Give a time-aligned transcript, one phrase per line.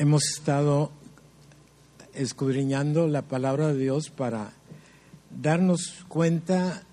[0.00, 0.90] hemos estado
[2.14, 4.50] escudriñando la palabra de Dios para
[5.42, 6.84] darnos cuenta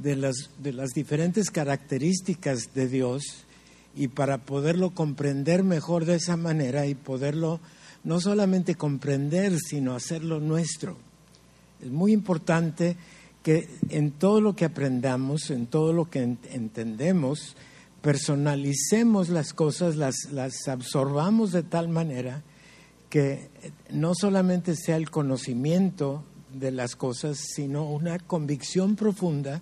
[0.00, 3.24] de las, de las diferentes características de Dios
[3.96, 7.58] y para poderlo comprender mejor de esa manera y poderlo
[8.04, 10.96] no solamente comprender, sino hacerlo nuestro.
[11.82, 12.96] Es muy importante
[13.42, 17.56] que en todo lo que aprendamos, en todo lo que entendemos,
[18.06, 22.44] personalicemos las cosas, las, las absorbamos de tal manera
[23.10, 23.50] que
[23.90, 26.22] no solamente sea el conocimiento
[26.54, 29.60] de las cosas, sino una convicción profunda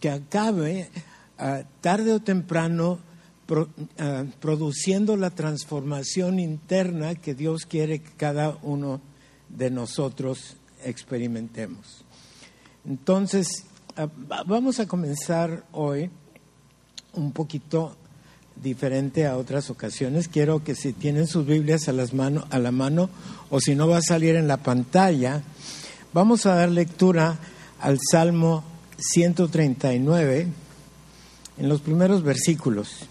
[0.00, 0.90] que acabe
[1.38, 2.98] ah, tarde o temprano
[4.00, 9.00] ah, produciendo la transformación interna que Dios quiere que cada uno
[9.48, 12.04] de nosotros experimentemos.
[12.84, 13.64] Entonces,
[13.96, 14.10] ah,
[14.44, 16.10] vamos a comenzar hoy
[17.16, 17.96] un poquito
[18.62, 20.28] diferente a otras ocasiones.
[20.28, 23.10] Quiero que si tienen sus Biblias a, las a la mano
[23.50, 25.42] o si no va a salir en la pantalla,
[26.12, 27.38] vamos a dar lectura
[27.80, 28.64] al Salmo
[28.98, 30.46] 139
[31.58, 33.06] en los primeros versículos.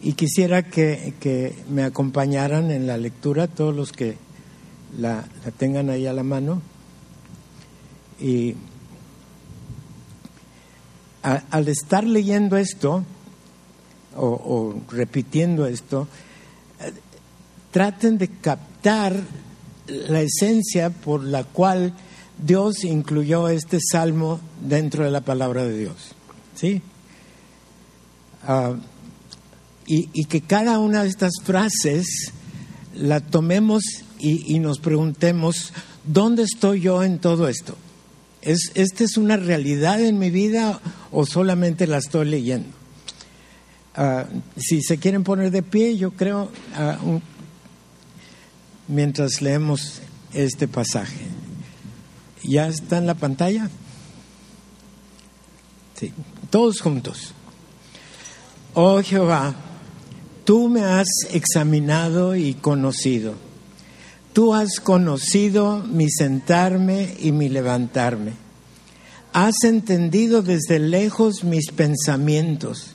[0.00, 4.16] Y quisiera que, me acompañaran en la lectura todos los que
[4.96, 5.24] la,
[5.56, 6.62] tengan ahí a la mano.
[8.20, 8.54] Y
[11.22, 13.04] al estar leyendo esto,
[14.18, 16.08] o, repitiendo esto,
[17.70, 19.14] traten de captar
[19.86, 21.94] la esencia por la cual
[22.44, 25.96] Dios incluyó este salmo dentro de la palabra de Dios.
[26.54, 26.82] ¿Sí?
[28.44, 28.74] Ah,
[29.86, 32.32] y, que cada una de estas frases
[32.94, 33.82] la tomemos
[34.18, 35.72] y, y, nos preguntemos,
[36.04, 37.74] ¿dónde estoy yo en todo esto?
[38.42, 42.77] ¿Es, ¿Esta es una realidad en mi vida o solamente la estoy leyendo?
[44.00, 46.98] Ah, si se quieren poner de pie, yo creo, ah,
[48.86, 50.00] mientras leemos
[50.32, 51.26] este pasaje.
[52.44, 53.68] ¿Ya está en la pantalla?
[55.96, 56.12] Sí,
[56.48, 57.34] todos juntos.
[58.74, 59.56] Oh Jehová,
[60.44, 63.34] tú me has examinado y conocido.
[64.32, 68.34] Tú has conocido mi sentarme y mi levantarme.
[69.32, 72.94] Has entendido desde lejos mis pensamientos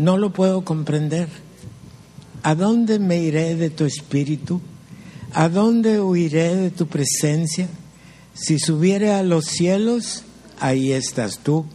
[0.00, 1.28] no lo puedo comprender.
[2.42, 4.62] ¿A dónde me iré de tu espíritu?
[5.34, 7.68] ¿A dónde huiré de tu presencia?
[8.32, 10.24] Si subiere a los cielos,
[10.58, 11.66] ahí estás tú.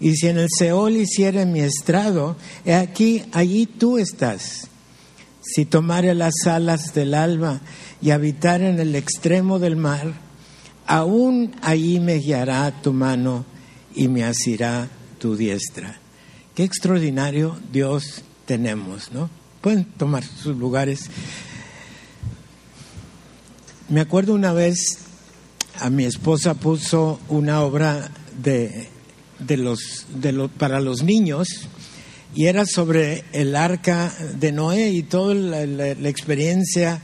[0.00, 4.68] Y si en el Seol hiciere mi estrado, he aquí, allí tú estás.
[5.42, 7.60] Si tomare las alas del alba
[8.00, 10.14] y habitar en el extremo del mar,
[10.86, 13.44] aún allí me guiará tu mano
[13.94, 16.00] y me asirá tu diestra.
[16.58, 19.30] Qué extraordinario Dios tenemos, ¿no?
[19.60, 21.02] Pueden tomar sus lugares.
[23.88, 24.98] Me acuerdo una vez
[25.78, 28.10] a mi esposa puso una obra
[28.42, 28.88] de,
[29.38, 31.46] de los, de para los niños
[32.34, 37.00] y era sobre el arca de Noé y toda la, experiencia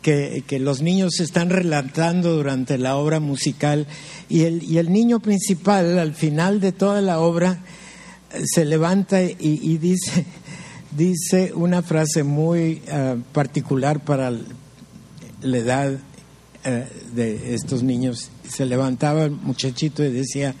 [0.00, 3.86] que, que, los niños están relatando durante la obra musical.
[4.30, 7.60] Y el, y el niño principal, al final de toda la obra,
[8.44, 10.24] se levanta y, dice,
[10.96, 15.98] dice una frase muy eh, particular para la edad
[16.64, 18.30] eh, de estos niños.
[18.48, 20.54] Se levantaba el muchachito y decía,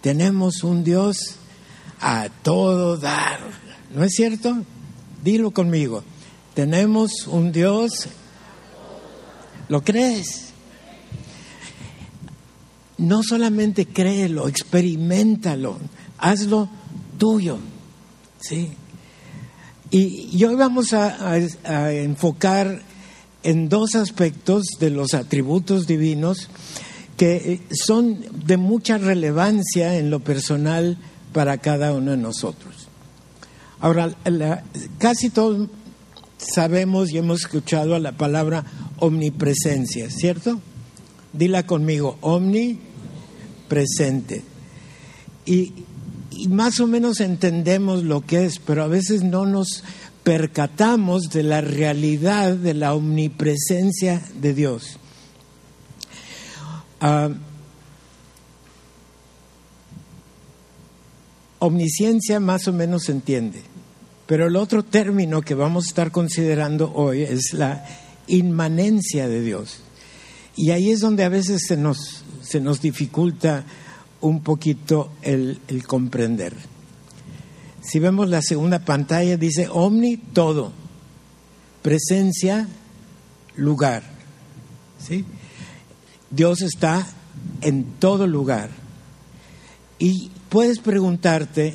[0.00, 1.36] tenemos un Dios
[2.00, 3.40] a todo dar.
[3.94, 4.62] ¿No es cierto?
[5.22, 6.02] Dilo conmigo.
[6.54, 8.08] Tenemos un Dios.
[9.68, 10.46] ¿Lo crees?
[12.98, 15.78] No solamente créelo, experimentalo,
[16.16, 16.70] hazlo
[17.18, 17.58] tuyo.
[18.40, 18.70] ¿sí?
[19.90, 21.38] Y, hoy vamos a,
[21.92, 22.82] enfocar
[23.42, 26.48] en dos aspectos de los atributos divinos
[27.16, 30.98] que eh, son de mucha relevancia en lo personal
[31.32, 32.88] para cada uno de nosotros.
[33.78, 34.16] Ahora,
[34.98, 35.68] casi todos
[36.38, 38.64] sabemos y hemos escuchado la palabra
[38.98, 40.60] omnipresencia, ¿cierto?
[41.32, 44.42] Dila conmigo, omnipresente.
[45.44, 45.72] Y,
[46.36, 49.82] y más o menos entendemos lo que es, pero a veces no nos
[50.22, 54.98] percatamos de la realidad de la omnipresencia de Dios.
[57.00, 57.30] Ah,
[61.58, 63.62] omnisciencia más o menos se entiende,
[64.26, 67.84] pero el otro término que vamos a estar considerando hoy es la
[68.26, 69.80] inmanencia de Dios.
[70.56, 73.64] Y ahí es donde a veces se nos, se nos dificulta
[74.20, 76.54] un poquito el, comprender.
[77.82, 80.72] Si vemos la segunda pantalla, dice omni, todo.
[81.82, 82.68] Presencia,
[83.56, 84.02] lugar.
[84.98, 85.24] ¿Sí?
[86.30, 87.06] Dios está
[87.60, 88.70] en todo lugar.
[89.98, 91.74] Y puedes preguntarte,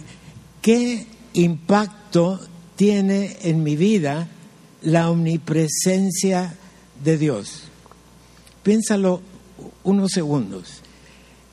[0.62, 2.40] ¿qué impacto
[2.76, 4.28] tiene en mi vida
[4.82, 6.56] la omnipresencia
[7.04, 7.64] de Dios?
[8.64, 9.22] Piénsalo
[9.84, 10.81] unos segundos.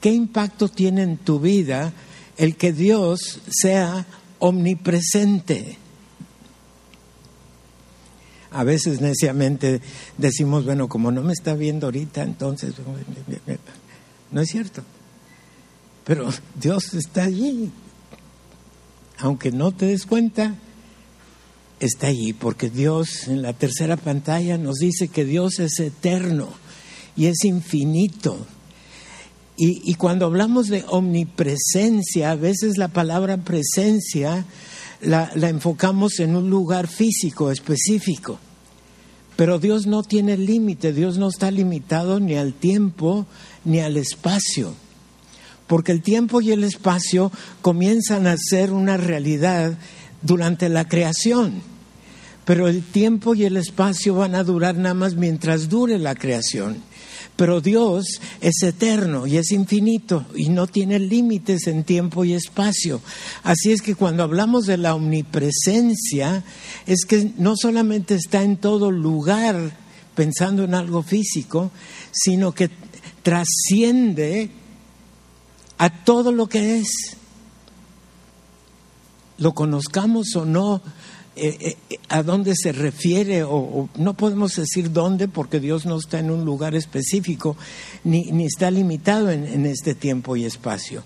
[0.00, 1.92] ¿Qué impacto tiene en tu vida
[2.36, 4.06] el que Dios sea
[4.38, 5.76] omnipresente?
[8.50, 9.80] A veces neciamente
[10.16, 12.74] decimos, bueno, como no me está viendo ahorita, entonces
[14.30, 14.82] no es cierto.
[16.04, 17.70] Pero Dios está allí.
[19.18, 20.54] Aunque no te des cuenta,
[21.80, 26.48] está allí, porque Dios en la tercera pantalla nos dice que Dios es eterno
[27.16, 28.46] y es infinito.
[29.60, 34.44] Y, cuando hablamos de omnipresencia, a veces la palabra presencia
[35.00, 38.38] la, la enfocamos en un lugar físico específico.
[39.34, 43.26] Pero Dios no tiene límite, Dios no está limitado ni al tiempo
[43.64, 44.74] ni al espacio,
[45.66, 49.76] porque el tiempo y el espacio comienzan a ser una realidad
[50.22, 51.62] durante la creación,
[52.44, 56.76] pero el tiempo y el espacio van a durar nada más mientras dure la creación.
[57.38, 63.00] Pero Dios es eterno y es infinito y no tiene límites en tiempo y espacio.
[63.44, 66.42] Así es que cuando hablamos de la omnipresencia,
[66.84, 69.70] es que no solamente está en todo lugar
[70.16, 71.70] pensando en algo físico,
[72.10, 72.70] sino que
[73.22, 74.50] trasciende
[75.78, 76.88] a todo lo que es.
[79.38, 80.82] Lo conozcamos o no,
[81.40, 86.18] eh, eh, a dónde se refiere, o, no podemos decir dónde porque Dios no está
[86.18, 87.56] en un lugar específico,
[88.04, 91.04] ni, ni está limitado en, este tiempo y espacio.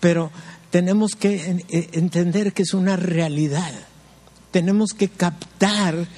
[0.00, 0.30] Pero
[0.70, 3.72] tenemos que eh, entender que es una realidad,
[4.50, 6.08] tenemos que captar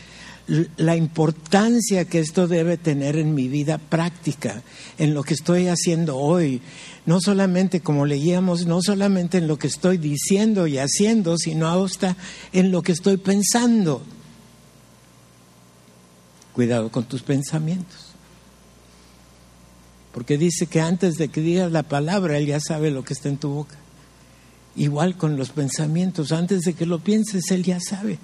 [0.76, 4.62] la importancia que esto debe tener en mi vida práctica,
[4.98, 6.60] en lo que estoy haciendo hoy,
[7.06, 12.16] no solamente como leíamos, no solamente en lo que estoy diciendo y haciendo, sino hasta
[12.52, 14.02] en lo que estoy pensando.
[16.52, 18.06] Cuidado con tus pensamientos.
[20.12, 23.28] Porque dice que antes de que digas la palabra, Él ya sabe lo que está
[23.28, 23.76] en tu boca.
[24.74, 28.18] Igual con los pensamientos, antes de que lo pienses, Él ya sabe.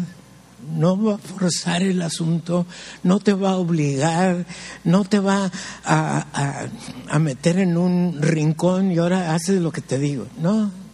[0.75, 2.65] No va a forzar el asunto,
[3.03, 4.47] no te va a obligar,
[4.85, 5.53] no te va
[5.85, 6.69] a,
[7.09, 10.27] a meter en un rincón y ahora haces lo que te digo.
[10.41, 10.86] No,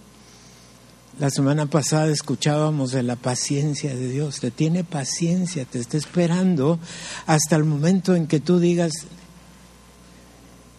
[1.19, 4.41] la semana pasada escuchábamos de la paciencia de Dios.
[4.41, 6.79] Te tiene paciencia, te está esperando
[7.27, 8.93] hasta el momento en que tú digas,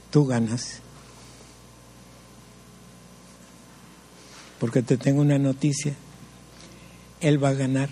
[0.09, 0.79] tú ganas.
[4.59, 5.93] Porque te tengo una noticia.
[7.21, 7.89] Él va a ganar.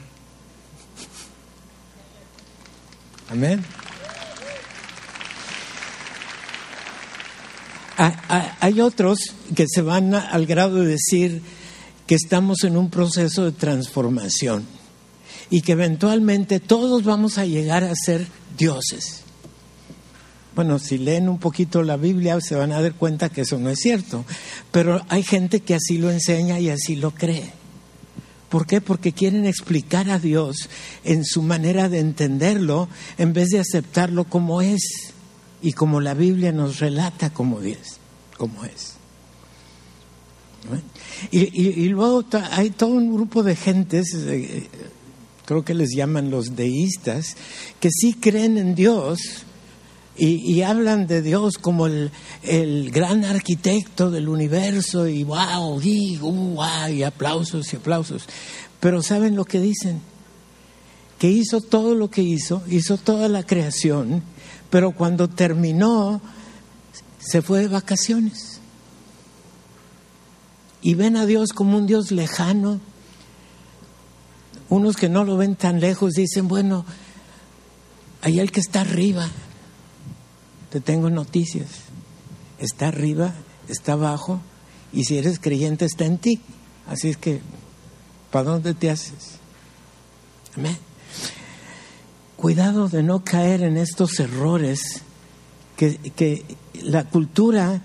[3.29, 3.63] Amén.
[8.59, 9.19] Hay otros
[9.55, 11.41] que se van al grado de decir,
[12.11, 14.65] que estamos en un proceso de transformación.
[15.49, 18.27] y que eventualmente todos vamos a llegar a ser
[18.57, 19.21] dioses.
[20.53, 23.69] Bueno, si leen un poquito la Biblia se van a dar cuenta que eso no
[23.69, 24.25] es cierto,
[24.71, 27.53] pero hay gente que así lo enseña y así lo cree.
[28.49, 28.81] ¿Por qué?
[28.81, 30.69] Porque quieren explicar a Dios
[31.05, 35.13] en su manera de entenderlo en vez de aceptarlo como es
[35.61, 37.99] y como la Biblia nos relata como es.
[38.37, 38.95] Como es.
[41.31, 44.67] Y, luego hay todo un grupo de gentes, eh,
[45.45, 47.35] creo que les llaman los deístas,
[47.79, 49.45] que sí creen en Dios,
[50.17, 52.11] y, hablan de Dios como el,
[52.91, 58.25] gran arquitecto del universo y wow, y, uh, y aplausos y aplausos.
[58.79, 60.01] Pero ¿saben lo que dicen?
[61.17, 64.21] Que hizo todo lo que hizo, hizo toda la creación,
[64.69, 66.21] pero cuando terminó
[67.19, 68.50] se fue de vacaciones.
[70.81, 72.79] Y ven a Dios como un Dios lejano.
[74.69, 76.85] Unos que no lo ven tan lejos dicen, bueno,
[78.21, 79.27] hay el que está arriba,
[80.69, 81.67] te tengo noticias.
[82.57, 83.33] Está arriba,
[83.67, 84.39] está abajo,
[84.93, 86.39] y si eres creyente está en ti.
[86.87, 87.41] Así es que,
[88.31, 89.39] ¿para dónde te haces?
[90.55, 90.77] Amén.
[92.37, 95.01] Cuidado de no caer en estos errores
[95.77, 96.45] que, que
[96.81, 97.81] la cultura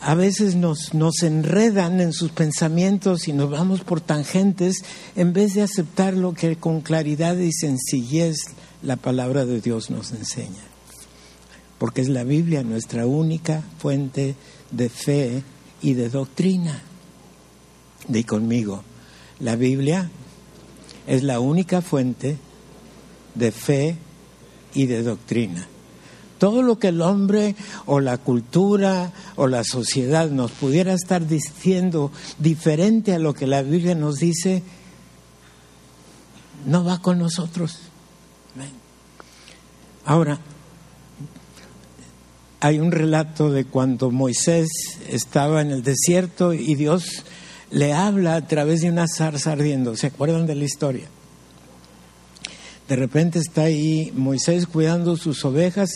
[0.00, 4.84] a veces nos, nos enredan en sus pensamientos y nos vamos por tangentes
[5.16, 8.36] en vez de aceptar lo que con claridad y sencillez
[8.82, 10.70] la palabra de Dios nos enseña
[11.80, 14.34] porque es la Biblia nuestra única fuente
[14.70, 15.42] de fe
[15.80, 16.82] y de doctrina.
[18.06, 18.84] Di conmigo,
[19.38, 20.10] la Biblia
[21.06, 22.36] es la única fuente
[23.34, 23.96] de fe
[24.74, 25.66] y de doctrina.
[26.40, 27.54] Todo lo que el hombre
[27.84, 33.60] o la cultura o la sociedad nos pudiera estar diciendo diferente a lo que la
[33.60, 34.62] Biblia nos dice,
[36.64, 37.80] no va con nosotros.
[40.06, 40.40] Ahora,
[42.60, 44.68] hay un relato de cuando Moisés
[45.10, 47.22] estaba en el desierto y Dios
[47.70, 49.94] le habla a través de una zarza ardiendo.
[49.94, 51.06] ¿Se acuerdan de la historia?
[52.88, 55.90] De repente está ahí Moisés cuidando sus ovejas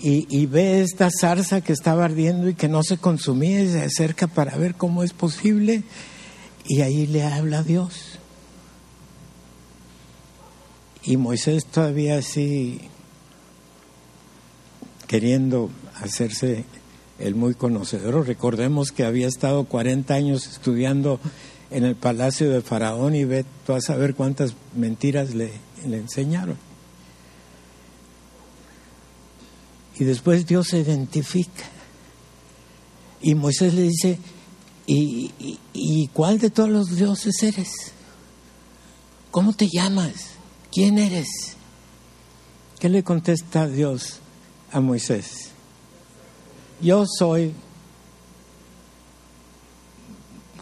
[0.00, 4.26] y, ve esta zarza que estaba ardiendo y que no se consumía y se acerca
[4.26, 5.82] para ver cómo es posible
[6.66, 8.18] y ahí le habla Dios.
[11.02, 12.80] Y Moisés todavía así
[15.06, 15.70] queriendo
[16.00, 16.64] hacerse
[17.18, 18.26] el muy conocedor.
[18.26, 21.20] Recordemos que había estado 40 años estudiando
[21.70, 25.52] en el palacio de Faraón y ve tú a saber cuántas mentiras le,
[25.86, 26.56] le enseñaron.
[29.98, 31.64] Y después Dios se identifica.
[33.20, 34.18] Y Moisés le dice,
[34.86, 37.70] ¿y, cuál de todos los dioses eres?
[39.30, 40.12] ¿Cómo te llamas?
[40.72, 41.28] ¿Quién eres?
[42.78, 44.20] ¿Qué le contesta Dios?
[44.74, 45.50] a Moisés,
[46.80, 47.54] yo soy,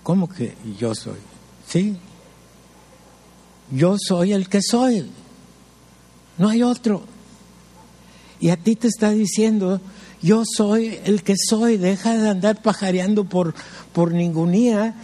[0.03, 1.17] ¿cómo que yo soy?
[1.67, 1.97] ¿Sí?
[3.71, 5.11] Yo soy el que soy,
[6.37, 7.05] no hay otro.
[8.43, 9.81] Y a ti te está diciendo,
[10.21, 13.55] yo soy el que soy, deja de andar pajareando por,
[13.93, 14.97] por ningunía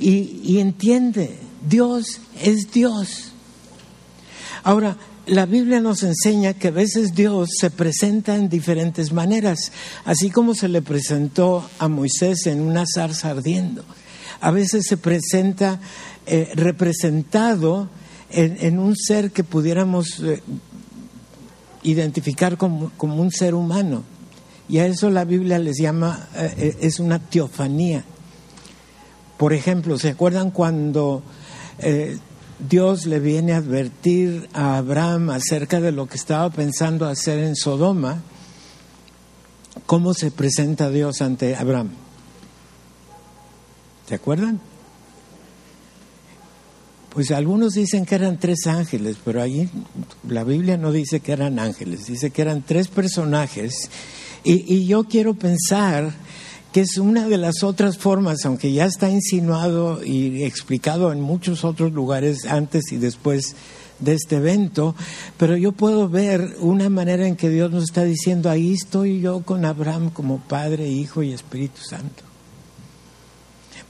[0.00, 3.34] y, y entiende, Dios es Dios.
[4.64, 4.96] Ahora,
[5.26, 9.70] la Biblia nos enseña que a veces Dios se presenta en diferentes maneras,
[10.04, 13.84] así como se le presentó a Moisés en una zarza ardiendo.
[14.40, 15.78] A veces se presenta
[16.26, 17.88] eh, representado
[18.28, 20.42] en, un ser que pudiéramos eh,
[21.82, 24.02] identificar como, un ser humano.
[24.68, 28.04] Y a eso la Biblia les llama, eh, es una teofanía.
[29.36, 31.22] Por ejemplo, ¿se acuerdan cuando
[32.68, 37.56] Dios le viene a advertir a Abraham acerca de lo que estaba pensando hacer en
[37.56, 38.22] Sodoma,
[39.86, 41.90] ¿cómo se presenta Dios ante Abraham?
[44.06, 44.60] ¿Se acuerdan?
[47.14, 49.68] Pues algunos dicen que eran tres ángeles, pero ahí
[50.28, 53.90] la Biblia no dice que eran ángeles, dice que eran tres personajes.
[54.44, 56.12] Y, y yo quiero pensar
[56.72, 61.64] que es una de las otras formas, aunque ya está insinuado y explicado en muchos
[61.64, 63.56] otros lugares antes y después
[64.02, 64.94] de este evento,
[65.36, 69.42] pero yo puedo ver una manera en que Dios nos está diciendo, ahí estoy yo
[69.42, 72.24] con Abraham como Padre, Hijo y Espíritu Santo.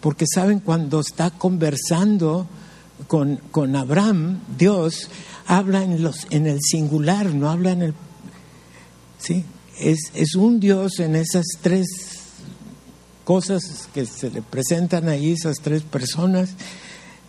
[0.00, 2.48] Porque saben, cuando está conversando
[3.08, 5.08] con, con Abraham, Dios
[5.46, 7.94] habla en, los, en el singular, no habla en el...
[9.18, 9.44] Sí,
[9.78, 11.86] es, es un Dios en esas tres
[13.24, 16.50] cosas que se le presentan ahí esas tres personas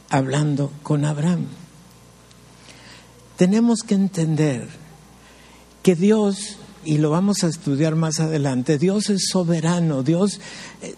[0.10, 1.48] hablando con Abraham.
[3.38, 4.68] tenemos que entender
[5.82, 10.40] que Dios, y lo vamos a estudiar más adelante, Dios es soberano, Dios
[10.82, 10.96] eh,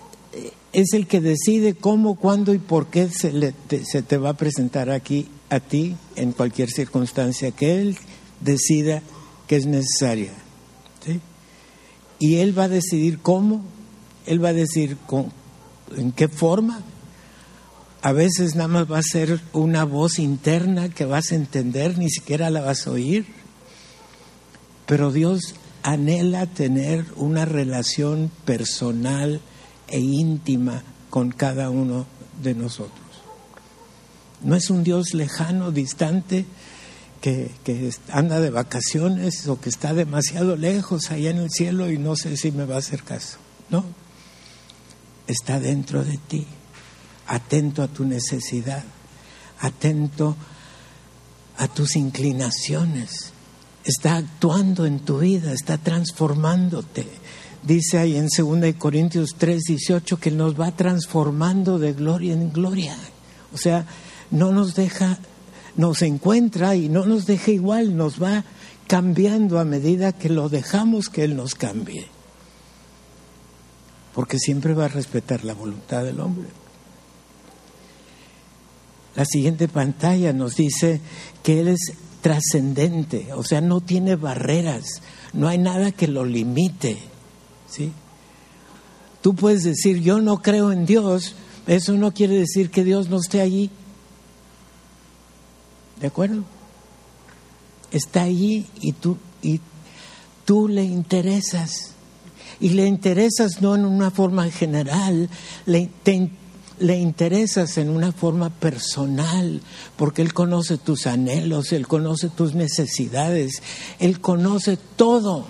[0.74, 3.54] es el que decide cómo, cuándo y por qué se,
[4.02, 7.98] te, va a presentar aquí a ti en cualquier circunstancia que Él
[8.42, 9.02] decida
[9.48, 10.34] que es necesaria.
[12.20, 13.62] Y Él va a decidir cómo,
[14.26, 15.32] Él va a decir con,
[15.96, 16.82] en qué forma.
[18.02, 22.10] A veces nada más va a ser una voz interna que vas a entender, ni
[22.10, 23.26] siquiera la vas a oír.
[24.86, 29.42] Pero Dios anhela tener una relación personal
[29.88, 32.06] e íntima con cada uno
[32.42, 33.00] de nosotros.
[34.42, 36.46] No es un Dios lejano, distante,
[37.22, 41.98] que, que, anda de vacaciones o que está demasiado lejos allá en el cielo y
[41.98, 43.38] no sé si me va a hacer caso.
[43.70, 43.84] No,
[45.28, 46.46] está dentro de ti,
[47.28, 48.84] atento a tu necesidad,
[49.60, 50.36] atento
[51.58, 53.32] a tus inclinaciones,
[53.84, 57.08] está actuando en tu vida, está transformándote.
[57.66, 62.96] Dice ahí en 2 Corintios 3, 18 que nos va transformando de gloria en gloria.
[63.54, 63.86] O sea,
[64.32, 65.18] no nos deja,
[65.76, 68.44] nos encuentra y no nos deja igual, nos va
[68.88, 72.08] cambiando a medida que lo dejamos que Él nos cambie
[74.16, 76.48] porque siempre va a respetar la voluntad del hombre.
[79.14, 81.02] La siguiente pantalla nos dice
[81.44, 85.02] que Él es trascendente, o sea, no tiene barreras,
[85.34, 86.98] no hay nada que lo limite.
[87.70, 87.92] ¿Sí?
[89.22, 91.36] Tú puedes decir, yo no creo en Dios,
[91.68, 93.70] eso no quiere decir que Dios no esté allí.
[96.00, 96.44] ¿De acuerdo?
[97.92, 99.62] Está allí y tú, y
[100.46, 101.96] tú le interesas
[102.60, 105.30] y le interesas no en una forma general,
[105.66, 105.90] le,
[106.80, 109.62] le interesas en una forma personal,
[109.98, 113.62] porque Él conoce tus anhelos, Él conoce tus necesidades,
[114.00, 115.48] Él conoce todo.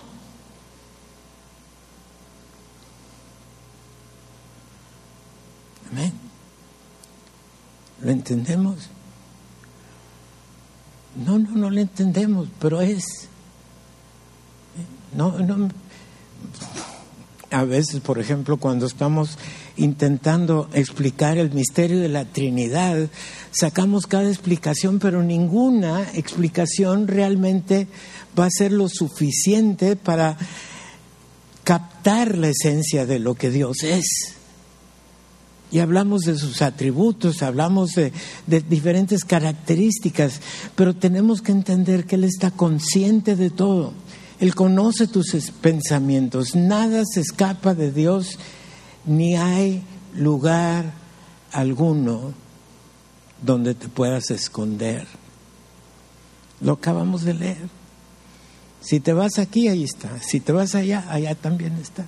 [5.96, 6.12] Amén.
[8.02, 8.76] ¿Lo entendemos?
[11.26, 13.06] No, no, no lo entendemos, pero es.
[15.16, 15.70] No, no,
[17.50, 19.38] a veces, por ejemplo, cuando estamos
[19.78, 23.08] intentando explicar el misterio de la Trinidad,
[23.52, 27.88] sacamos cada explicación, pero ninguna explicación realmente
[28.38, 30.38] va a ser lo suficiente para
[31.64, 34.35] captar la esencia de lo que Dios es.
[35.76, 38.14] Y hablamos de sus atributos, hablamos de,
[38.48, 40.40] diferentes características,
[40.74, 43.92] pero tenemos que entender que Él está consciente de todo
[44.40, 46.56] él conoce tus pensamientos.
[46.56, 48.40] Nada se escapa de Dios,
[49.06, 49.84] ni hay
[50.16, 50.94] lugar
[51.52, 52.34] alguno
[53.42, 55.06] donde te puedas esconder.
[56.62, 57.70] Lo acabamos de leer.
[58.80, 60.20] Si te vas aquí, ahí está.
[60.22, 62.06] Si te vas allá, allá también está.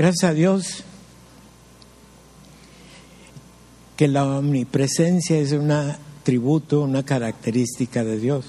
[0.00, 0.82] Gracias a Dios
[3.98, 8.46] que la omnipresencia es una tributo, una característica de Dios.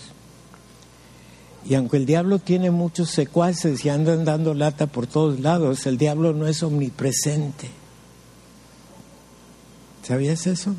[1.66, 5.98] Y aunque el diablo tiene muchos secuaces y andan dando lata por todos lados, el
[5.98, 7.68] diablo no es omnipresente.
[10.04, 10.74] ¿Sabías eso?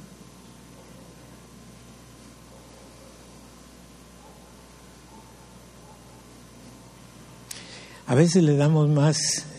[8.06, 9.51] A veces le damos más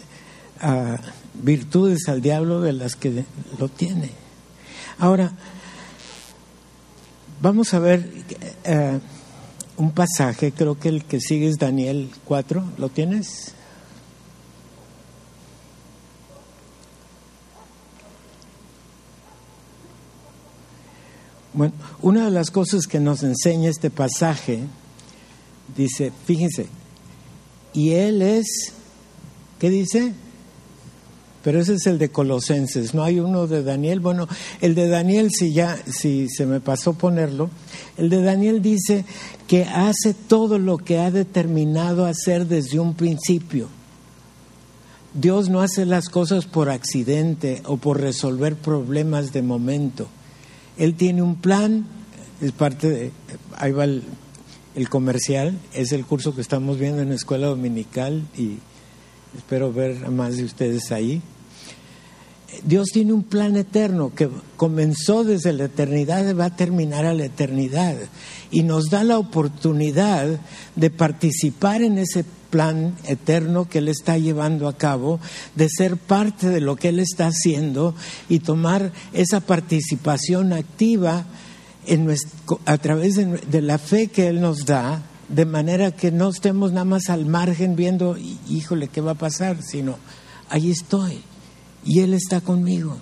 [1.33, 3.25] virtudes al diablo de las que
[3.59, 4.09] lo tiene.
[4.99, 5.33] Ahora,
[7.43, 8.09] Vamos a ver
[8.63, 8.99] eh,
[9.75, 13.51] un pasaje, creo que el que sigue es Daniel 4, ¿lo tienes?
[21.51, 24.61] Bueno, una de las cosas que nos enseña este pasaje,
[25.75, 26.67] dice, fíjense,
[27.73, 28.71] y él es,
[29.59, 30.13] ¿qué dice?
[31.43, 33.99] Pero ese es el de Colosenses, no hay uno de Daniel.
[33.99, 34.29] Bueno,
[34.61, 37.49] el de Daniel, si ya, si se me pasó ponerlo,
[37.97, 39.03] el de Daniel dice
[39.45, 43.67] que hace todo lo que ha determinado hacer desde un principio.
[45.13, 50.07] Dios no hace las cosas por accidente o por resolver problemas de momento.
[50.77, 51.85] Él tiene un plan,
[52.41, 53.11] es parte de,
[53.57, 54.03] ahí va el,
[54.75, 58.59] el comercial, es el curso que estamos viendo en la escuela dominical y
[59.35, 61.21] espero ver a más de ustedes ahí.
[62.63, 67.13] Dios tiene un plan eterno que comenzó desde la eternidad y va a terminar a
[67.13, 67.95] la eternidad.
[68.51, 70.39] Y nos da la oportunidad
[70.75, 75.19] de participar en ese plan eterno que Él está llevando a cabo,
[75.55, 77.95] de ser parte de lo que Él está haciendo
[78.29, 81.25] y tomar esa participación activa
[82.65, 86.85] a través de, la fe que Él nos da, de manera que no estemos nada
[86.85, 88.17] más al margen viendo,
[88.49, 89.61] híjole, ¿qué va a pasar?
[89.63, 89.97] Sino,
[90.49, 91.21] ahí estoy
[91.85, 92.97] y Él está conmigo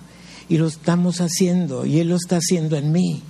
[0.48, 3.22] y lo estamos haciendo y Él lo está haciendo en mí.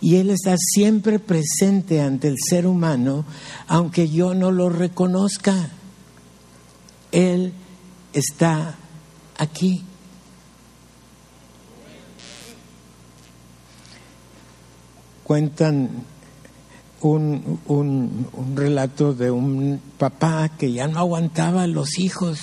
[0.00, 3.24] Y Él está siempre presente ante el ser humano,
[3.68, 5.70] aunque yo no lo reconozca.
[7.12, 7.52] Él
[8.12, 8.76] está
[9.38, 9.84] aquí.
[15.22, 16.04] Cuentan
[17.02, 22.38] un, un, relato de un papá que ya no aguantaba a los hijos,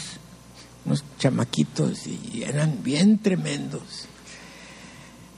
[0.86, 4.08] unos chamaquitos, y eran bien tremendos.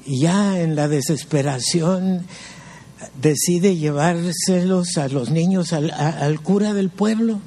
[0.06, 2.26] Y ya en la desesperación
[3.22, 7.40] decide llevárselos a los niños al, al cura del pueblo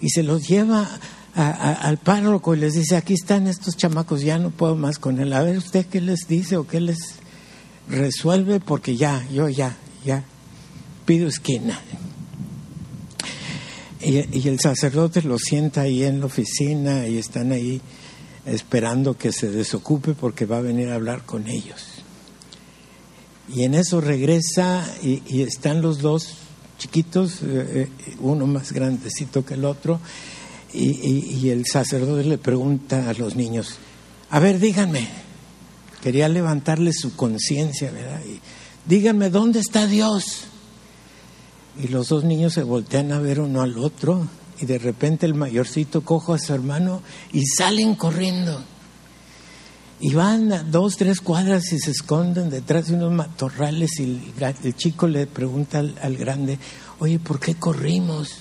[0.00, 0.88] y se los lleva
[1.34, 5.32] al párroco y les dice, aquí están estos chamacos, ya no puedo más con él.
[5.32, 6.98] A ver usted qué les dice o qué les
[7.88, 10.24] resuelve, porque ya, yo ya, ya
[11.08, 11.80] pido esquina.
[14.02, 17.80] Y, el sacerdote lo sienta ahí en la oficina y están ahí
[18.44, 21.82] esperando que se desocupe porque va a venir a hablar con ellos.
[23.48, 26.34] Y en eso regresa y, están los dos
[26.78, 27.88] chiquitos, eh, eh,
[28.20, 30.00] uno más grandecito que el otro,
[30.74, 33.78] y, el sacerdote le pregunta a los niños,
[34.28, 35.08] a ver, díganme,
[36.02, 38.20] quería levantarle su conciencia, ¿verdad?
[38.86, 40.47] Díganme, ¿dónde está Dios?
[41.82, 44.26] Y los dos niños se voltean a ver uno al otro
[44.60, 48.60] y de repente el mayorcito cojo a su hermano y salen corriendo.
[50.00, 54.76] Y van a dos, tres cuadras y se esconden detrás de unos matorrales y el,
[54.76, 56.58] chico le pregunta al, grande,
[57.00, 58.38] oye, ¿por qué corrimos?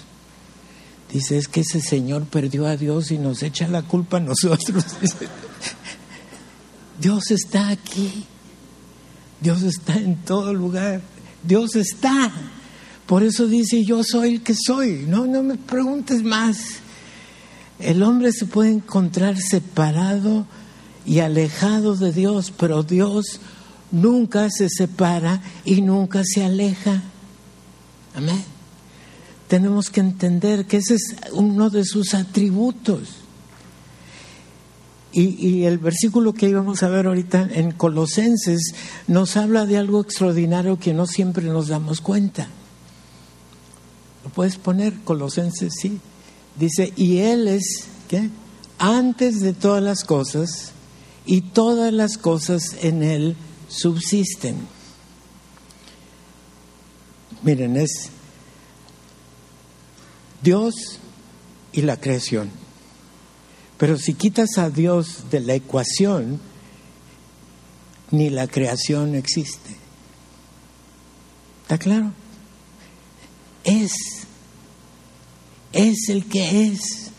[1.12, 4.86] Dice, es que ese señor perdió a Dios y nos echa la culpa a nosotros.
[7.00, 8.26] Dios está aquí.
[9.40, 11.02] Dios está en todo lugar.
[11.44, 12.32] Dios está.
[13.08, 15.06] Por eso dice, yo soy el que soy.
[15.08, 16.58] No, no me preguntes más.
[17.80, 20.46] El hombre se puede encontrar separado
[21.06, 23.40] y alejado de Dios, pero Dios
[23.92, 27.02] nunca se separa y nunca se aleja.
[28.14, 28.44] Amén.
[29.48, 33.20] Tenemos que entender que ese es uno de sus atributos.
[35.14, 38.74] Y, y, el versículo que íbamos a ver ahorita en Colosenses
[39.08, 42.50] nos habla de algo extraordinario que no siempre nos damos cuenta
[44.38, 44.94] puedes poner?
[45.00, 46.00] Colosenses, sí.
[46.60, 48.30] Dice, y Él es, ¿qué?
[48.78, 50.74] Antes de todas las cosas,
[51.26, 53.36] y todas las cosas en Él
[53.68, 54.68] subsisten.
[57.42, 58.10] Miren, es
[60.44, 61.00] Dios
[61.72, 62.52] y la creación.
[63.80, 66.40] Pero si quitas a Dios de la ecuación,
[68.12, 69.76] ni la creación existe.
[71.64, 72.12] ¿Está claro?
[73.64, 74.17] Es
[75.74, 77.12] es el que es,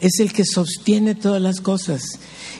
[0.00, 2.02] es el que sostiene todas las cosas.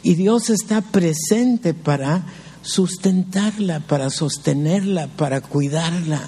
[0.03, 2.27] Y Dios está presente para
[2.63, 6.21] sustentarla, para sostenerla, para cuidarla.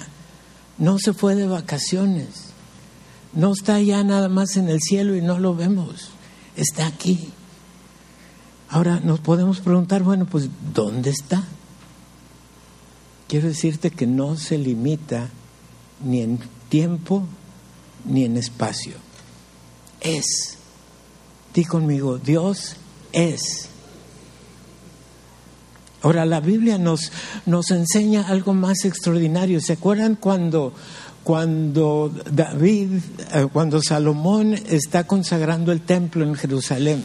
[0.77, 2.27] No se fue de vacaciones,
[3.33, 6.09] no está ya nada más en el cielo y no lo vemos,
[6.55, 7.29] está aquí.
[8.69, 11.43] Ahora nos podemos preguntar, bueno, pues ¿dónde está?
[13.27, 15.29] Quiero decirte que no se limita
[16.03, 17.27] ni en tiempo
[18.05, 18.93] ni en espacio.
[20.01, 20.57] Es.
[21.53, 22.75] Di conmigo, Dios
[23.11, 23.69] es.
[26.01, 27.11] Ahora, la Biblia nos,
[27.45, 29.59] nos enseña algo más extraordinario.
[29.59, 30.73] ¿Se acuerdan cuando,
[31.23, 33.01] cuando David,
[33.33, 37.03] eh, cuando Salomón está consagrando el templo en Jerusalén?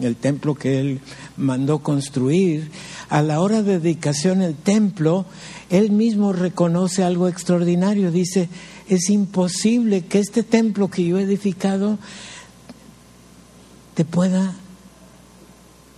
[0.00, 1.00] el templo que él
[1.36, 2.70] mandó construir,
[3.08, 5.26] a la hora de dedicación el templo,
[5.70, 8.10] él mismo reconoce algo extraordinario.
[8.10, 8.48] Dice,
[8.88, 11.98] es imposible que este templo que yo he edificado
[13.94, 14.54] te pueda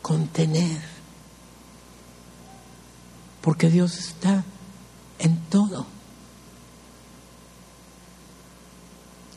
[0.03, 0.81] contener.
[3.41, 4.45] Porque Dios está
[5.19, 5.87] en todo.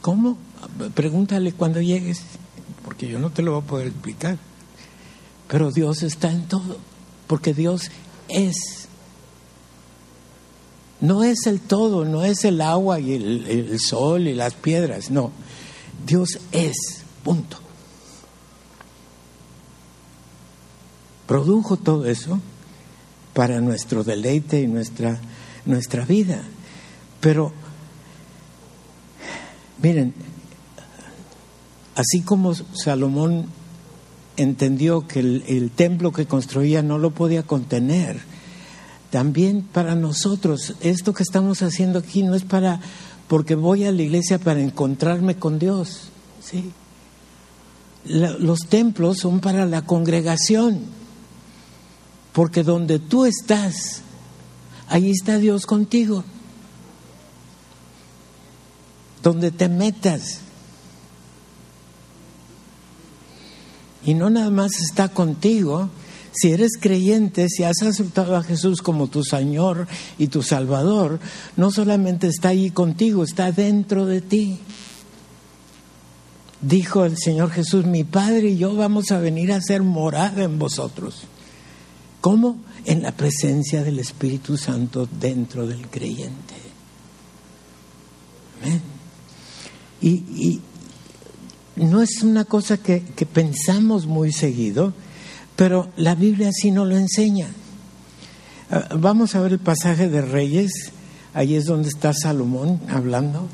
[0.02, 0.38] ¿Cómo?
[0.96, 2.22] Pregúntale cuando llegues,
[2.84, 4.38] porque yo no te lo voy a poder explicar.
[5.48, 6.78] Pero Dios está en todo,
[7.28, 7.92] porque Dios
[8.28, 8.88] es.
[11.02, 15.32] No es el todo, no es el agua y el, sol y las piedras, no.
[16.06, 17.58] Dios es, punto.
[21.26, 22.40] Produjo todo eso
[23.34, 25.20] para nuestro deleite y nuestra,
[25.66, 26.42] nuestra vida.
[27.22, 27.54] Pero,
[29.82, 30.14] miren,
[31.96, 33.48] así como Salomón
[34.38, 38.20] entendió que el, templo que construía no lo podía contener,
[39.10, 40.76] también para nosotros.
[40.82, 42.80] Esto que estamos haciendo aquí no es para,
[43.28, 46.10] porque voy a la iglesia para encontrarme con Dios.
[46.41, 46.72] ¿sí?
[48.06, 50.80] los templos son para la congregación,
[52.34, 54.02] porque donde tú estás,
[54.88, 56.24] ahí está Dios contigo.
[59.22, 60.39] Donde te metas.
[64.06, 65.89] Y no nada más está contigo,
[66.32, 69.88] si eres creyente, si has aceptado a Jesús como tu Señor
[70.18, 71.20] y tu Salvador,
[71.58, 74.60] no solamente está ahí contigo, está dentro de ti.
[76.62, 80.60] Dijo el Señor Jesús, mi Padre y yo vamos a venir a ser morada en
[80.60, 81.24] vosotros.
[82.22, 82.58] ¿Cómo?
[82.86, 86.56] En la presencia del Espíritu Santo dentro del creyente.
[88.62, 88.82] Amén.
[90.02, 90.62] Y,
[91.76, 94.94] no es una cosa que, que pensamos muy seguido,
[95.60, 97.50] pero la Biblia así no lo enseña.
[98.72, 100.72] Ah, vamos a ver el pasaje de Reyes,
[101.34, 103.45] ahí es donde está Salomón hablando.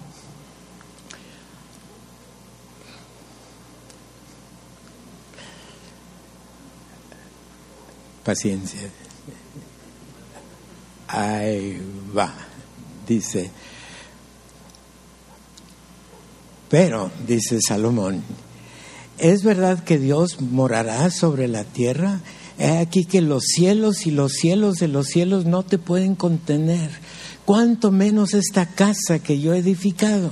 [8.24, 8.82] Paciencia.
[11.08, 11.82] Ahí
[12.15, 12.32] va,
[13.08, 13.50] dice.
[16.70, 18.22] Pero, dice Salomón,
[19.17, 22.19] ¿Es verdad que Dios morará sobre la tierra?
[22.58, 26.89] He aquí que los cielos y los cielos de los cielos no te pueden contener,
[27.45, 30.32] cuanto menos esta casa que yo he edificado.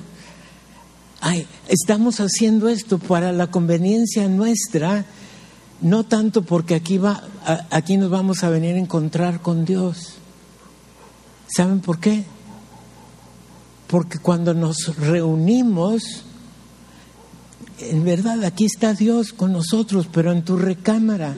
[1.22, 5.06] Ay, estamos haciendo esto para la conveniencia nuestra,
[5.82, 7.24] no tanto porque aquí, va,
[7.70, 10.16] aquí nos vamos a venir a encontrar con Dios.
[11.48, 12.24] ¿Saben por qué?
[13.88, 16.26] Porque cuando nos reunimos,
[17.80, 21.36] en verdad aquí está Dios con nosotros, pero en tu recámara,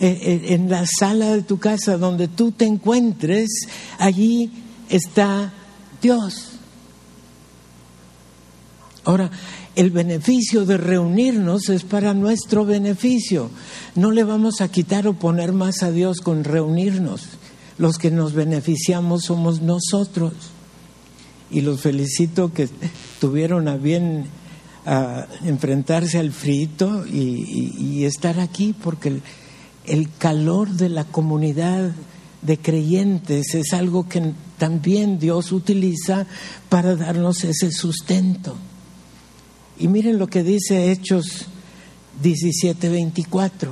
[0.00, 3.50] en la sala de tu casa donde tú te encuentres,
[3.98, 4.50] allí
[4.88, 5.52] está
[6.02, 6.50] Dios.
[9.04, 9.30] Ahora,
[9.76, 13.50] el beneficio de reunirnos es para nuestro beneficio.
[13.94, 17.22] No le vamos a quitar o poner más a Dios con reunirnos.
[17.76, 20.32] Los que nos beneficiamos somos nosotros.
[21.50, 22.68] Y los felicito que
[23.20, 24.26] tuvieron a bien
[24.86, 29.20] a enfrentarse al frito y, estar aquí porque
[29.86, 31.92] el, calor de la comunidad
[32.42, 36.26] de creyentes es algo que también Dios utiliza
[36.68, 38.56] para darnos ese sustento.
[39.78, 41.46] Y miren lo que dice Hechos
[42.22, 43.70] 17:24.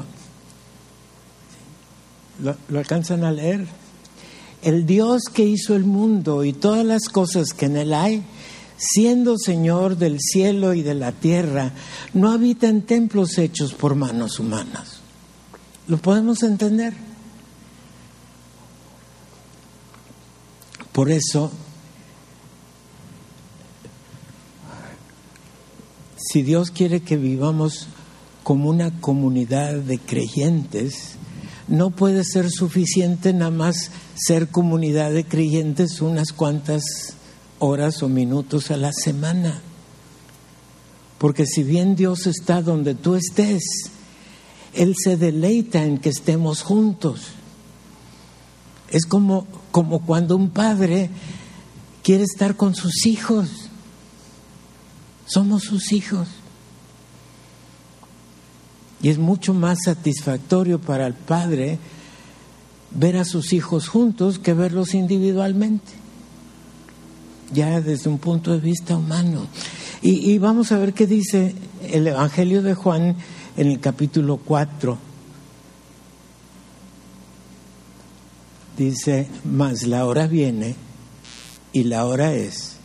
[2.43, 3.67] ¿Lo, ¿Lo alcanzan a leer?
[4.63, 8.25] El Dios que hizo el mundo y todas las cosas que en él hay,
[8.83, 11.71] siendo Señor del cielo y de la tierra,
[12.15, 14.99] no habita en templos hechos por manos humanas.
[15.87, 16.93] ¿Lo podemos entender?
[20.91, 21.53] Por eso,
[26.17, 27.87] si Dios quiere que vivamos
[28.43, 31.15] como una comunidad de creyentes,
[31.69, 37.15] no puede ser suficiente nada más ser comunidad de creyentes unas cuantas
[37.63, 39.61] horas o minutos a la semana.
[41.19, 43.63] Porque si bien Dios está donde tú estés,
[44.75, 47.21] Él se deleita en que estemos juntos.
[48.91, 51.09] Es como, como cuando un padre
[52.03, 53.49] quiere estar con sus hijos.
[55.25, 56.27] Somos sus hijos.
[59.01, 61.79] Y es mucho más satisfactorio para el padre
[62.91, 66.02] ver a sus hijos juntos que verlos individualmente
[67.53, 69.47] ya desde un punto de vista humano.
[70.05, 71.55] Y, vamos a ver qué dice
[71.89, 73.15] el Evangelio de Juan
[73.57, 74.99] en el capítulo 4.
[78.77, 80.75] Dice, mas la hora viene
[81.73, 82.77] y la hora es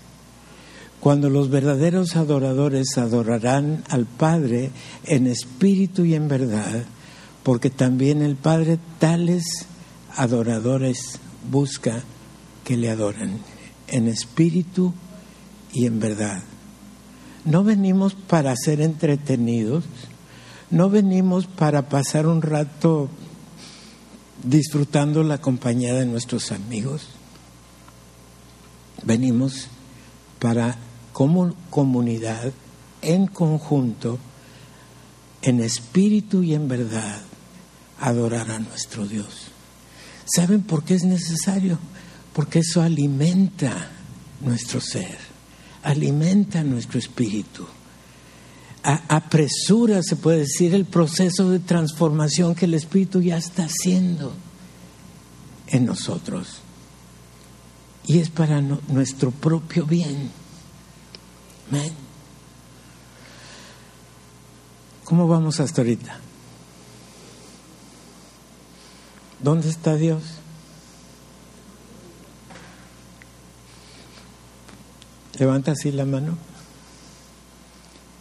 [0.99, 4.71] cuando los verdaderos adoradores adorarán al Padre
[5.05, 6.83] en espíritu y en verdad,
[7.43, 9.67] porque también el Padre tales
[10.15, 12.03] adoradores busca
[12.63, 13.56] que le adoren
[13.87, 14.93] en espíritu
[15.73, 16.41] y en verdad.
[17.45, 19.85] No venimos para ser entretenidos,
[20.69, 23.09] no venimos para pasar un rato
[24.43, 27.07] disfrutando la compañía de nuestros amigos.
[29.03, 29.67] Venimos
[30.39, 30.77] para
[31.13, 32.51] como comunidad,
[33.01, 34.19] en conjunto,
[35.41, 37.21] en espíritu y en verdad,
[37.99, 39.47] adorar a nuestro Dios.
[40.25, 41.79] ¿Saben por qué es necesario?
[42.37, 43.89] Porque eso alimenta
[44.41, 45.17] nuestro ser,
[45.81, 47.65] alimenta nuestro espíritu,
[48.83, 54.35] apresura, se puede decir, el proceso de transformación que el espíritu ya está haciendo
[55.65, 56.59] en nosotros.
[58.05, 60.29] y es para nuestro propio bien.
[65.05, 66.19] ¿Cómo vamos hasta ahorita?
[69.41, 70.21] ¿Dónde está Dios?
[75.37, 76.37] Levanta así la mano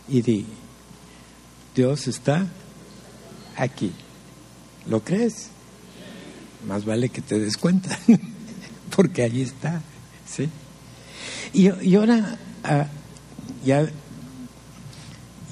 [0.08, 0.46] y di,
[1.74, 2.46] Dios está
[3.56, 3.92] aquí.
[4.88, 5.48] ¿Lo crees?
[6.66, 7.98] Más vale que te des cuenta,
[8.96, 9.82] porque allí está.
[10.26, 10.48] ¿sí?
[11.52, 12.86] Y, ahora, ah,
[13.64, 13.88] ya,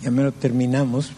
[0.03, 1.11] ya me lo terminamos,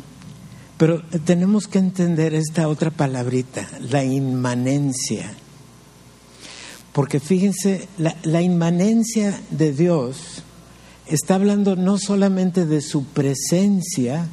[0.78, 5.34] pero tenemos que entender esta otra palabrita, la inmanencia.
[6.96, 10.42] Porque fíjense, la, inmanencia de Dios
[11.06, 14.26] está hablando no solamente de su presencia,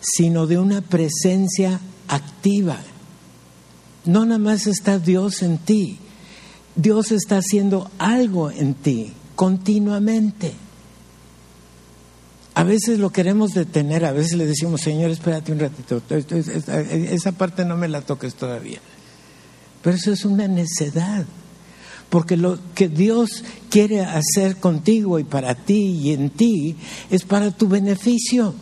[0.00, 2.78] sino de una presencia activa.
[4.06, 5.98] No nada más está Dios en ti,
[6.74, 10.54] Dios está haciendo algo en ti continuamente.
[12.54, 17.66] A veces lo queremos detener, a veces le decimos, Señor, espérate un ratito, esa parte
[17.66, 18.78] no me la toques todavía.
[19.82, 21.26] Pero eso es una necedad,
[22.14, 26.76] porque lo que Dios quiere hacer contigo y para ti y en ti
[27.10, 28.54] es para tu beneficio.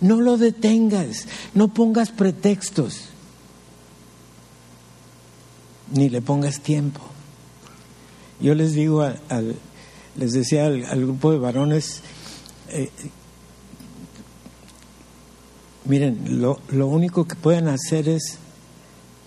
[0.00, 3.02] No lo detengas, no pongas pretextos,
[5.92, 7.00] ni le pongas tiempo.
[8.40, 9.54] Yo les digo, al,
[10.16, 12.00] les decía al, grupo de varones,
[12.70, 12.90] eh,
[15.84, 18.38] miren, lo único que pueden hacer es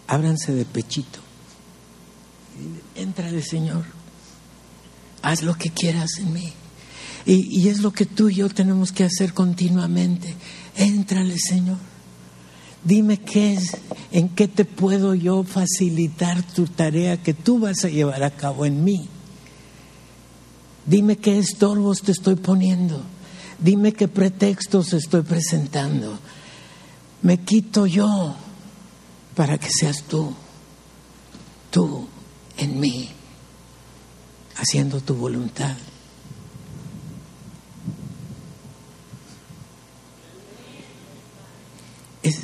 [0.05, 1.26] ábranse de pechito.
[2.97, 3.85] Entrale, Señor.
[5.21, 6.51] Haz lo que quieras en mí.
[7.25, 10.33] Y, es lo que tú y yo tenemos que hacer continuamente.
[10.75, 11.77] Éntrale, Señor.
[12.83, 13.77] Dime qué es,
[14.11, 18.65] en qué te puedo yo facilitar tu tarea que tú vas a llevar a cabo
[18.65, 19.09] en mí.
[20.85, 23.03] Dime qué estorbos te estoy poniendo.
[23.59, 26.17] Dime qué pretextos estoy presentando.
[27.21, 28.35] Me quito yo
[29.35, 30.33] para que seas tú
[32.57, 33.09] en mí,
[34.55, 35.77] haciendo tu voluntad.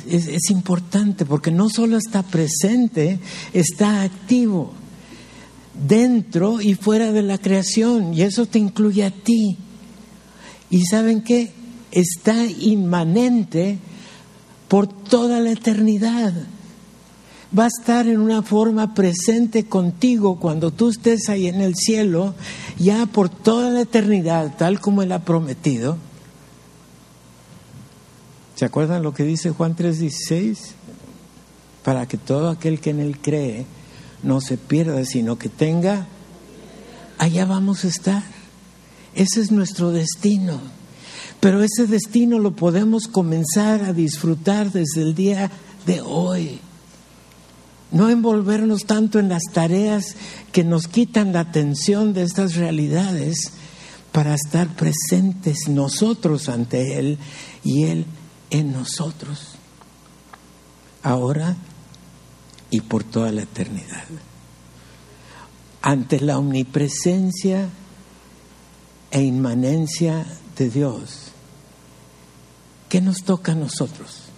[0.06, 3.18] es, importante porque no solo está presente,
[3.52, 4.72] está activo
[5.74, 9.56] dentro y fuera de la creación y eso te incluye a ti.
[10.70, 11.52] Y saben qué?
[11.90, 13.78] Está inmanente
[14.68, 16.32] por toda la eternidad.
[17.56, 22.34] Va a estar en una forma presente contigo cuando tú estés ahí en el cielo,
[22.78, 25.96] ya por toda la eternidad, tal como Él ha prometido.
[28.56, 30.74] ¿Se acuerdan lo que dice Juan 3:16?
[31.84, 33.66] Para que todo aquel que en él cree
[34.22, 36.06] no se pierda, sino que tenga,
[37.18, 38.22] allá vamos a estar.
[39.14, 40.60] Ese es nuestro destino.
[41.40, 45.50] Pero ese destino lo podemos comenzar a disfrutar desde el día
[45.84, 46.60] de hoy.
[47.94, 50.16] No envolvernos tanto en las tareas
[50.50, 53.52] que nos quitan la atención de estas realidades
[54.10, 57.18] para estar presentes nosotros ante Él
[57.62, 58.04] y Él
[58.50, 59.52] en nosotros,
[61.04, 61.54] ahora
[62.68, 64.06] y por toda la eternidad.
[65.80, 67.68] Ante la omnipresencia
[69.12, 70.26] e inmanencia
[70.58, 71.28] de Dios,
[72.88, 74.33] ¿qué nos toca a nosotros?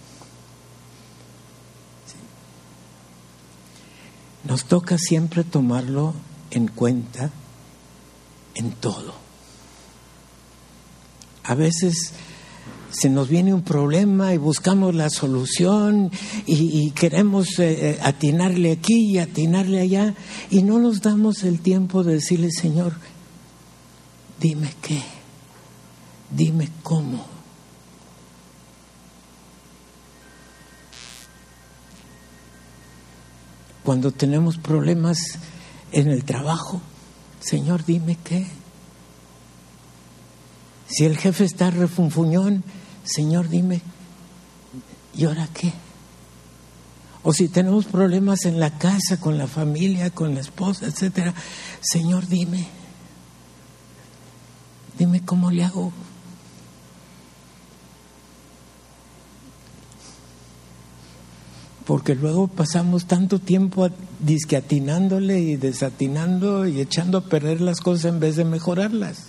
[4.47, 6.13] Nos toca siempre tomarlo
[6.51, 7.31] en cuenta
[8.55, 9.13] en todo.
[11.43, 12.13] A veces
[12.89, 16.11] se nos viene un problema y buscamos la solución
[16.45, 20.15] y, queremos eh, eh, atinarle aquí y atinarle allá
[20.49, 22.93] y no nos damos el tiempo de decirle, Señor,
[24.39, 25.01] dime qué,
[26.31, 27.36] dime cómo.
[33.87, 35.17] Cuando tenemos problemas
[35.93, 36.81] en el trabajo,
[37.39, 38.45] Señor, dime qué.
[40.89, 42.65] Si el jefe está refunfuñón,
[43.05, 43.81] Señor, dime,
[45.15, 45.71] ¿y ahora qué?
[47.23, 51.33] O si tenemos problemas en la casa, con la familia, con la esposa, etcétera,
[51.79, 52.67] Señor, dime,
[54.99, 55.93] dime cómo le hago.
[61.87, 68.19] Porque luego pasamos tanto tiempo disqueatinándole y desatinando y echando a perder las cosas en
[68.19, 69.23] vez de mejorarlas.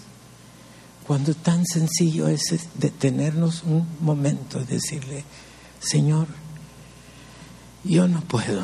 [1.06, 5.24] Cuando tan sencillo es detenernos un momento y decirle,
[5.78, 6.26] Señor,
[7.84, 8.62] yo no puedo,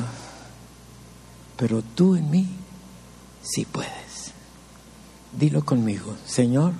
[1.56, 2.48] pero tú en mí
[3.42, 4.32] sí puedes.
[5.38, 6.72] Dilo conmigo, Señor,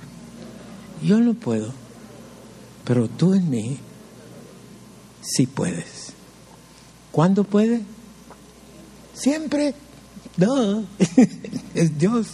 [1.00, 1.72] yo no puedo,
[2.84, 3.78] pero tú en mí
[5.22, 6.03] sí puedes.
[7.14, 7.80] ¿Cuándo puede?
[9.14, 9.72] Siempre.
[10.36, 10.84] No,
[11.76, 12.26] es Dios,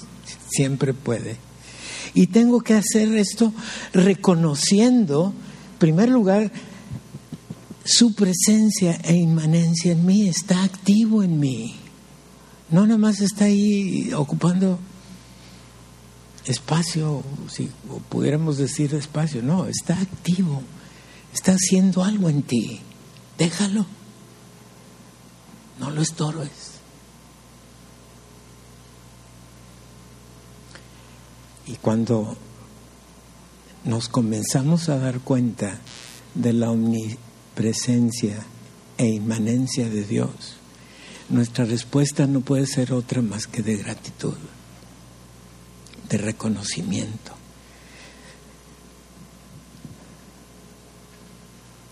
[0.48, 1.36] siempre puede.
[2.14, 3.52] Y tengo que hacer esto
[3.92, 5.34] reconociendo,
[5.72, 6.50] en primer lugar,
[7.84, 11.76] su presencia e inmanencia en mí, está activo en mí.
[12.70, 14.78] No nada más está ahí ocupando
[16.46, 17.68] espacio, si
[18.08, 20.62] pudiéramos decir espacio, no, está activo,
[21.34, 22.80] está haciendo algo en ti.
[23.36, 23.84] Déjalo,
[25.80, 26.70] no lo estorbes.
[31.66, 32.36] Y cuando
[33.84, 35.78] nos comenzamos a dar cuenta
[36.34, 38.44] de la omnipresencia
[38.98, 40.56] e inmanencia de Dios,
[41.28, 44.36] nuestra respuesta no puede ser otra más que de gratitud
[46.08, 47.32] de reconocimiento.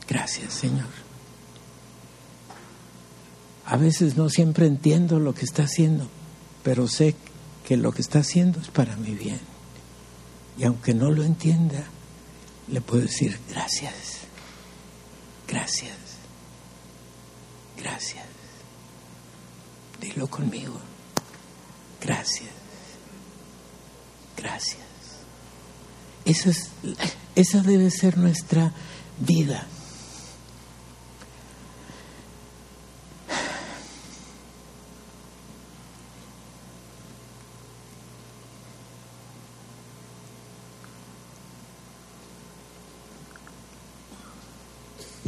[0.09, 1.08] Gracias, Señor.
[3.71, 6.09] A veces no siempre entiendo lo que está haciendo,
[6.62, 7.14] pero sé
[7.66, 9.41] que lo que está haciendo es para mi bien.
[10.57, 11.85] Y aunque no lo entienda,
[12.69, 14.21] le puedo decir gracias,
[15.47, 15.97] gracias,
[17.77, 18.25] gracias.
[20.01, 20.81] Dilo conmigo,
[22.01, 22.49] gracias.
[24.35, 24.79] Gracias.
[26.25, 26.71] Esa, es,
[27.35, 28.73] esa debe ser nuestra
[29.19, 29.66] vida.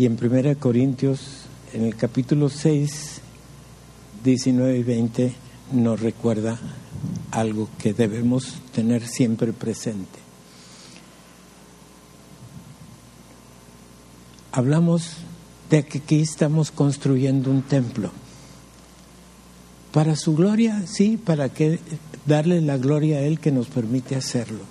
[0.01, 1.43] Y en 1 Corintios,
[1.75, 3.21] en el capítulo 6,
[4.25, 5.35] 19 y 20,
[5.73, 6.59] nos recuerda
[7.33, 10.19] algo que debemos tener siempre presente.
[14.53, 15.19] Hablamos
[15.69, 18.11] de que aquí estamos construyendo un templo.
[19.93, 21.79] Para su gloria, sí, para que
[22.25, 24.65] darle la gloria a Él que nos permite hacerlo.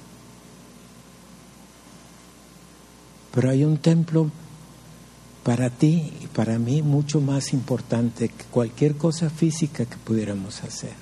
[3.31, 4.31] Pero hay un templo
[5.43, 10.93] para ti y para mí mucho más importante que cualquier cosa física que pudiéramos hacer.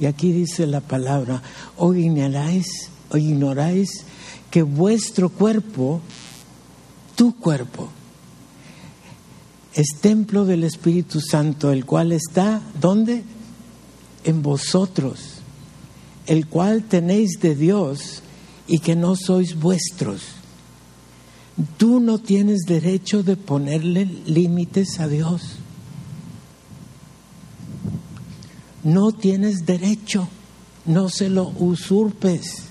[0.00, 1.42] Y aquí dice la palabra,
[1.76, 4.04] o ignoráis, o ignoráis
[4.50, 6.00] que vuestro cuerpo,
[7.14, 7.88] tu cuerpo,
[9.74, 13.22] es templo del Espíritu Santo, el cual está, ¿dónde?
[14.24, 15.40] En vosotros,
[16.26, 18.22] el cual tenéis de Dios
[18.66, 20.41] y que no sois vuestros.
[21.76, 25.56] Tú no tienes derecho de ponerle límites a Dios.
[28.82, 30.28] No tienes derecho,
[30.86, 32.64] no se lo usurpes.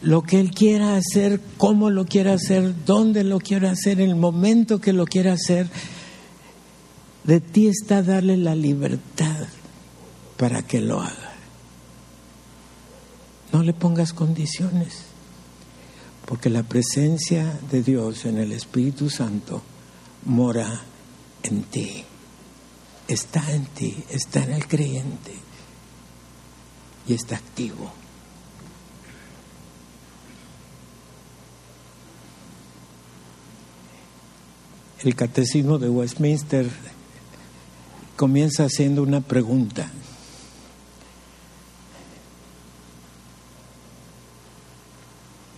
[0.00, 4.80] Lo que Él quiera hacer, cómo lo quiera hacer, dónde lo quiera hacer, el momento
[4.80, 5.68] que lo quiera hacer,
[7.24, 9.46] de ti está darle la libertad
[10.38, 11.34] para que lo haga.
[13.52, 15.09] No le pongas condiciones,
[16.30, 19.60] porque la presencia de Dios en el Espíritu Santo
[20.26, 20.80] mora
[21.42, 22.04] en ti
[23.08, 25.34] está en ti, está en el creyente
[27.08, 27.92] y está activo.
[35.00, 36.70] El catecismo de Westminster
[38.14, 39.90] comienza haciendo una pregunta.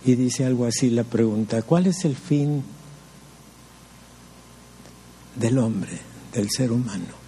[0.05, 2.63] Y dice algo así la pregunta, ¿cuál es el fin
[5.35, 5.97] del hombre,
[6.33, 7.23] del ser humano?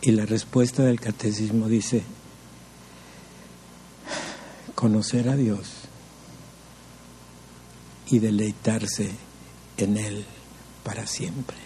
[0.00, 2.02] Y la respuesta del catecismo dice,
[4.74, 5.68] conocer a Dios
[8.06, 9.10] y deleitarse
[9.76, 10.24] en Él
[10.84, 11.58] para siempre.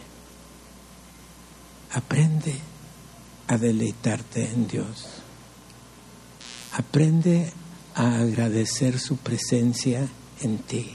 [1.92, 2.56] Aprende
[3.46, 5.21] a deleitarte en Dios.
[6.72, 7.52] Aprende
[7.94, 10.08] a agradecer su presencia
[10.40, 10.90] en ti.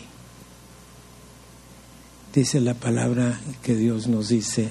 [2.34, 4.70] Dice la palabra que Dios nos dice,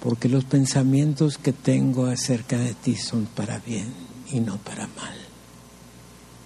[0.00, 3.92] porque los pensamientos que tengo acerca de ti son para bien
[4.30, 5.16] y no para mal,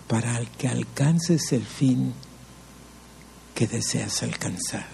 [0.08, 2.14] para que alcances el fin
[3.54, 4.88] que deseas alcanzar.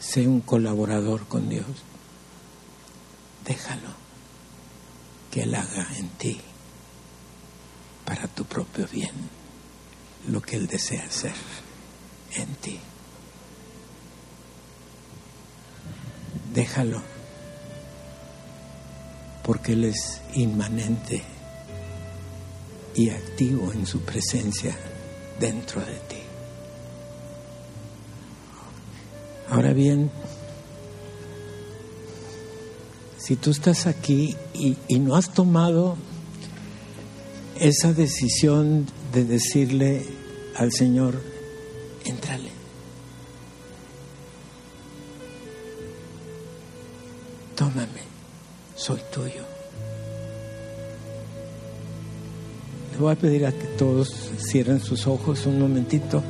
[0.00, 1.66] Sé un colaborador con Dios.
[3.48, 3.94] Déjalo
[5.30, 6.38] que Él haga en ti
[8.04, 9.10] para tu propio bien
[10.28, 11.32] lo que Él desea hacer
[12.34, 12.78] en ti.
[16.52, 17.00] Déjalo,
[19.42, 21.22] porque Él es inmanente
[22.94, 24.76] y activo en su presencia
[25.40, 26.22] dentro de ti.
[29.48, 30.10] Ahora bien,
[33.28, 35.98] si tú estás aquí y, no has tomado
[37.60, 40.06] esa decisión de decirle
[40.56, 41.20] al Señor,
[42.06, 42.48] entrale.
[47.54, 48.00] Tómame,
[48.74, 49.44] soy tuyo.
[52.92, 54.08] Le voy a pedir a que todos
[54.38, 56.22] cierren sus ojos un momentito.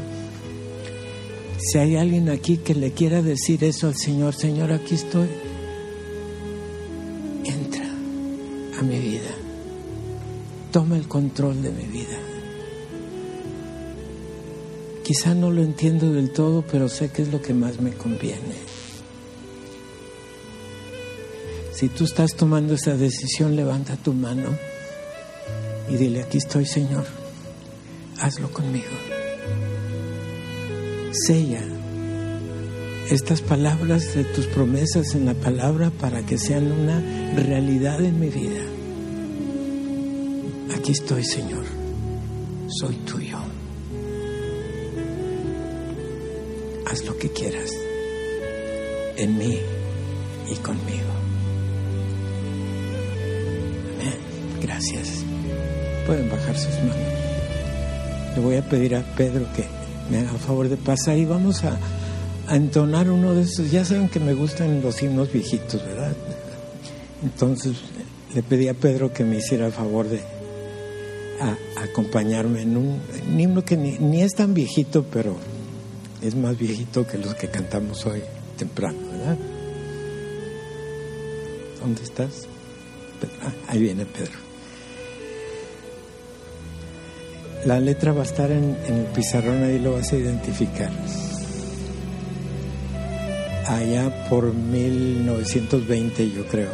[1.60, 5.28] Si hay alguien aquí que le quiera decir eso al Señor, Señor, aquí estoy,
[8.78, 9.30] a mi vida,
[10.70, 12.16] toma el control de mi vida.
[15.02, 18.68] Quizá no lo entiendo del todo, pero sé que es lo que más me conviene.
[21.72, 24.56] Si tú estás tomando esa decisión, levanta tu mano
[25.88, 27.06] y dile, aquí estoy Señor,
[28.20, 28.90] hazlo conmigo.
[31.12, 31.64] Sella
[33.10, 37.00] estas palabras de tus promesas en la palabra para que sean una
[37.34, 38.67] realidad en mi vida.
[40.88, 41.64] Aquí estoy Señor,
[42.80, 43.36] soy tuyo.
[46.86, 47.70] Haz lo que quieras
[49.18, 49.58] en mí
[50.50, 51.10] y conmigo.
[54.62, 55.26] Gracias.
[56.06, 56.96] Pueden bajar sus manos.
[58.34, 59.66] Le voy a pedir a Pedro que
[60.10, 61.78] me haga favor de pasar y vamos a,
[62.48, 63.70] entonar uno de esos.
[63.70, 66.16] Ya saben que me gustan los himnos viejitos, ¿verdad?
[67.22, 67.76] Entonces
[68.34, 70.37] le pedí a Pedro que me hiciera el favor de
[71.76, 73.00] acompañarme en un,
[73.38, 75.36] himno que ni, ni, es tan viejito, pero
[76.22, 78.22] es más viejito que los que cantamos hoy
[78.56, 79.38] temprano, ¿verdad?
[81.80, 82.46] ¿Dónde estás?
[83.42, 84.48] Ah, ahí viene Pedro.
[87.64, 90.90] La letra va a estar en, el pizarrón, ahí lo vas a identificar.
[93.66, 96.70] Allá por 1920, yo creo.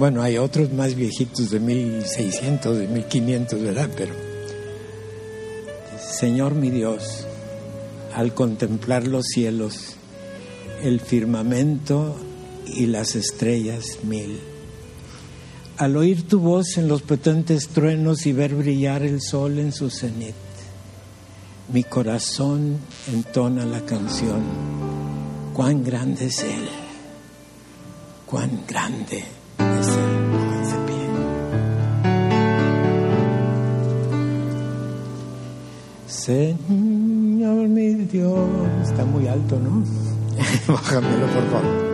[0.00, 3.90] Bueno, hay otros más viejitos de 1600, de 1500, ¿verdad?
[3.94, 4.14] Pero,
[6.18, 7.26] Señor mi Dios,
[8.14, 9.96] al contemplar los cielos,
[10.82, 12.16] el firmamento
[12.66, 14.40] y las estrellas mil
[15.76, 19.90] al oír tu voz en los potentes truenos y ver brillar el sol en su
[19.90, 20.34] cenit,
[21.74, 22.78] mi corazón
[23.12, 24.42] entona la canción,
[25.52, 26.68] cuán grande es Él,
[28.24, 29.39] cuán grande
[36.30, 38.48] Señor mi Dios,
[38.84, 39.82] está muy alto, ¿no?
[40.72, 41.90] Bájamelo, por favor.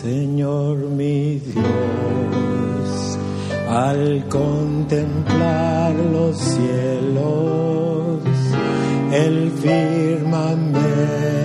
[0.00, 3.18] Señor mi Dios,
[3.68, 8.22] al contemplar los cielos,
[9.12, 11.41] el firmamento